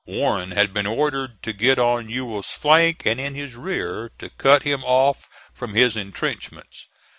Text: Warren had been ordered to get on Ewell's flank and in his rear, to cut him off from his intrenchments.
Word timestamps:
Warren 0.07 0.49
had 0.49 0.73
been 0.73 0.87
ordered 0.87 1.43
to 1.43 1.53
get 1.53 1.77
on 1.77 2.09
Ewell's 2.09 2.49
flank 2.49 3.05
and 3.05 3.19
in 3.21 3.35
his 3.35 3.53
rear, 3.53 4.09
to 4.17 4.31
cut 4.31 4.63
him 4.63 4.81
off 4.83 5.29
from 5.53 5.75
his 5.75 5.95
intrenchments. 5.95 6.87